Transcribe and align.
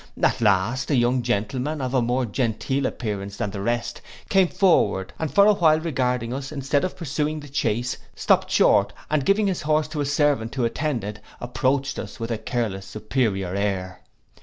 At 0.23 0.41
last, 0.41 0.89
a 0.89 0.95
young 0.95 1.21
gentleman 1.21 1.79
of 1.79 1.93
a 1.93 2.01
more 2.01 2.25
genteel 2.25 2.87
appearance 2.87 3.37
than 3.37 3.51
the 3.51 3.61
rest, 3.61 4.01
came 4.29 4.47
forward, 4.47 5.13
and 5.19 5.31
for 5.31 5.45
a 5.45 5.53
while 5.53 5.79
regarding 5.79 6.33
us, 6.33 6.51
instead 6.51 6.83
of 6.83 6.97
pursuing 6.97 7.39
the 7.39 7.47
chace, 7.47 7.97
stopt 8.15 8.49
short, 8.49 8.93
and 9.11 9.23
giving 9.23 9.45
his 9.45 9.61
horse 9.61 9.87
to 9.89 10.01
a 10.01 10.05
servant 10.07 10.55
who 10.55 10.65
attended, 10.65 11.21
approached 11.39 11.99
us 11.99 12.19
with 12.19 12.31
a 12.31 12.39
careless 12.39 12.87
superior 12.87 13.53
air. 13.53 14.01